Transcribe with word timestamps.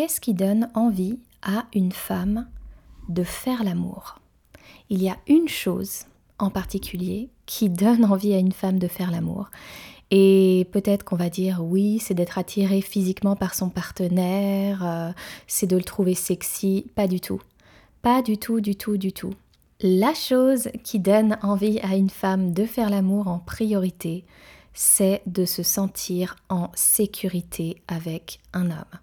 qu'est-ce 0.00 0.18
qui 0.18 0.32
donne 0.32 0.70
envie 0.72 1.18
à 1.42 1.66
une 1.74 1.92
femme 1.92 2.48
de 3.10 3.22
faire 3.22 3.62
l'amour? 3.62 4.18
Il 4.88 5.02
y 5.02 5.10
a 5.10 5.18
une 5.26 5.46
chose 5.46 6.04
en 6.38 6.48
particulier 6.48 7.28
qui 7.44 7.68
donne 7.68 8.06
envie 8.06 8.32
à 8.32 8.38
une 8.38 8.52
femme 8.52 8.78
de 8.78 8.88
faire 8.88 9.10
l'amour. 9.10 9.50
Et 10.10 10.66
peut-être 10.72 11.04
qu'on 11.04 11.16
va 11.16 11.28
dire 11.28 11.62
oui, 11.62 11.98
c'est 11.98 12.14
d'être 12.14 12.38
attiré 12.38 12.80
physiquement 12.80 13.36
par 13.36 13.54
son 13.54 13.68
partenaire, 13.68 14.82
euh, 14.82 15.12
c'est 15.46 15.66
de 15.66 15.76
le 15.76 15.84
trouver 15.84 16.14
sexy. 16.14 16.86
Pas 16.94 17.06
du 17.06 17.20
tout. 17.20 17.42
Pas 18.00 18.22
du 18.22 18.38
tout, 18.38 18.62
du 18.62 18.76
tout, 18.76 18.96
du 18.96 19.12
tout. 19.12 19.34
La 19.82 20.14
chose 20.14 20.70
qui 20.82 20.98
donne 20.98 21.36
envie 21.42 21.78
à 21.80 21.94
une 21.94 22.08
femme 22.08 22.54
de 22.54 22.64
faire 22.64 22.88
l'amour 22.88 23.28
en 23.28 23.38
priorité, 23.38 24.24
c'est 24.72 25.20
de 25.26 25.44
se 25.44 25.62
sentir 25.62 26.36
en 26.48 26.70
sécurité 26.74 27.82
avec 27.86 28.40
un 28.54 28.70
homme. 28.70 28.98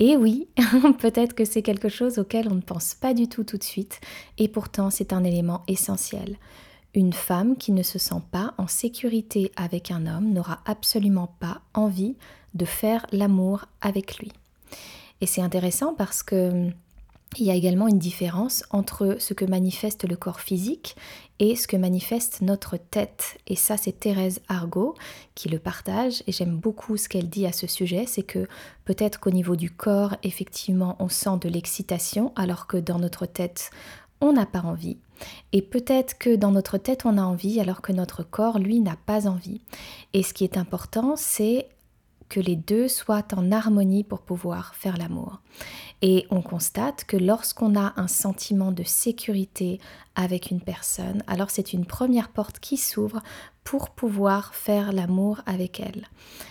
Et 0.00 0.16
oui, 0.16 0.48
peut-être 0.98 1.34
que 1.34 1.44
c'est 1.44 1.62
quelque 1.62 1.88
chose 1.88 2.18
auquel 2.18 2.48
on 2.48 2.54
ne 2.54 2.60
pense 2.60 2.94
pas 2.94 3.14
du 3.14 3.28
tout 3.28 3.44
tout 3.44 3.58
de 3.58 3.64
suite, 3.64 4.00
et 4.38 4.48
pourtant 4.48 4.90
c'est 4.90 5.12
un 5.12 5.24
élément 5.24 5.62
essentiel. 5.66 6.36
Une 6.94 7.12
femme 7.12 7.56
qui 7.56 7.72
ne 7.72 7.82
se 7.82 7.98
sent 7.98 8.22
pas 8.30 8.54
en 8.58 8.66
sécurité 8.66 9.52
avec 9.56 9.90
un 9.90 10.06
homme 10.06 10.32
n'aura 10.32 10.60
absolument 10.64 11.34
pas 11.40 11.60
envie 11.74 12.16
de 12.54 12.64
faire 12.64 13.06
l'amour 13.12 13.66
avec 13.80 14.18
lui. 14.18 14.32
Et 15.20 15.26
c'est 15.26 15.42
intéressant 15.42 15.94
parce 15.94 16.22
que 16.22 16.70
il 17.36 17.44
y 17.44 17.50
a 17.50 17.54
également 17.54 17.88
une 17.88 17.98
différence 17.98 18.64
entre 18.70 19.16
ce 19.18 19.34
que 19.34 19.44
manifeste 19.44 20.08
le 20.08 20.16
corps 20.16 20.40
physique 20.40 20.96
et 21.38 21.56
ce 21.56 21.68
que 21.68 21.76
manifeste 21.76 22.40
notre 22.40 22.76
tête. 22.76 23.38
Et 23.46 23.54
ça, 23.54 23.76
c'est 23.76 24.00
Thérèse 24.00 24.40
Argot 24.48 24.94
qui 25.34 25.48
le 25.48 25.58
partage. 25.58 26.22
Et 26.26 26.32
j'aime 26.32 26.56
beaucoup 26.56 26.96
ce 26.96 27.08
qu'elle 27.08 27.28
dit 27.28 27.46
à 27.46 27.52
ce 27.52 27.66
sujet. 27.66 28.06
C'est 28.06 28.22
que 28.22 28.48
peut-être 28.84 29.20
qu'au 29.20 29.30
niveau 29.30 29.56
du 29.56 29.70
corps, 29.70 30.16
effectivement, 30.22 30.96
on 30.98 31.08
sent 31.08 31.38
de 31.40 31.48
l'excitation, 31.48 32.32
alors 32.34 32.66
que 32.66 32.78
dans 32.78 32.98
notre 32.98 33.26
tête, 33.26 33.70
on 34.20 34.32
n'a 34.32 34.46
pas 34.46 34.62
envie. 34.62 34.98
Et 35.52 35.62
peut-être 35.62 36.18
que 36.18 36.34
dans 36.34 36.50
notre 36.50 36.78
tête, 36.78 37.04
on 37.04 37.18
a 37.18 37.22
envie, 37.22 37.60
alors 37.60 37.82
que 37.82 37.92
notre 37.92 38.22
corps, 38.22 38.58
lui, 38.58 38.80
n'a 38.80 38.96
pas 39.06 39.28
envie. 39.28 39.60
Et 40.12 40.22
ce 40.22 40.32
qui 40.32 40.44
est 40.44 40.56
important, 40.56 41.14
c'est 41.16 41.68
que 42.28 42.40
les 42.40 42.56
deux 42.56 42.88
soient 42.88 43.26
en 43.34 43.52
harmonie 43.52 44.04
pour 44.04 44.20
pouvoir 44.20 44.74
faire 44.74 44.96
l'amour. 44.96 45.40
Et 46.02 46.26
on 46.30 46.42
constate 46.42 47.04
que 47.04 47.16
lorsqu'on 47.16 47.76
a 47.76 47.92
un 47.96 48.06
sentiment 48.06 48.70
de 48.70 48.84
sécurité 48.84 49.80
avec 50.14 50.50
une 50.50 50.60
personne, 50.60 51.22
alors 51.26 51.50
c'est 51.50 51.72
une 51.72 51.86
première 51.86 52.28
porte 52.28 52.60
qui 52.60 52.76
s'ouvre 52.76 53.20
pour 53.64 53.90
pouvoir 53.90 54.54
faire 54.54 54.92
l'amour 54.92 55.40
avec 55.44 55.80
elle. 55.80 56.06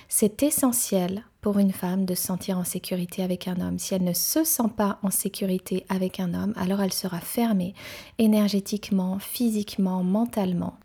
C'est 0.09 0.43
essentiel 0.43 1.23
pour 1.41 1.59
une 1.59 1.71
femme 1.71 2.05
de 2.05 2.13
se 2.13 2.23
sentir 2.23 2.57
en 2.57 2.63
sécurité 2.63 3.23
avec 3.23 3.47
un 3.47 3.61
homme. 3.61 3.79
Si 3.79 3.95
elle 3.95 4.03
ne 4.03 4.13
se 4.13 4.43
sent 4.43 4.69
pas 4.75 4.99
en 5.01 5.11
sécurité 5.11 5.85
avec 5.87 6.19
un 6.19 6.33
homme, 6.33 6.53
alors 6.57 6.81
elle 6.81 6.93
sera 6.93 7.19
fermée 7.19 7.73
énergétiquement, 8.17 9.17
physiquement, 9.19 10.03
mentalement. 10.03 10.77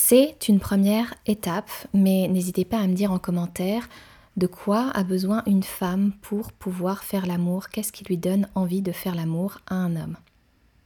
C'est 0.00 0.48
une 0.48 0.60
première 0.60 1.12
étape, 1.26 1.70
mais 1.92 2.28
n'hésitez 2.28 2.64
pas 2.64 2.78
à 2.78 2.86
me 2.86 2.94
dire 2.94 3.12
en 3.12 3.18
commentaire 3.18 3.88
de 4.36 4.46
quoi 4.46 4.90
a 4.94 5.02
besoin 5.02 5.42
une 5.44 5.64
femme 5.64 6.12
pour 6.22 6.52
pouvoir 6.52 7.02
faire 7.02 7.26
l'amour, 7.26 7.68
qu'est-ce 7.68 7.92
qui 7.92 8.04
lui 8.04 8.16
donne 8.16 8.48
envie 8.54 8.80
de 8.80 8.92
faire 8.92 9.16
l'amour 9.16 9.58
à 9.66 9.74
un 9.74 9.96
homme? 9.96 10.16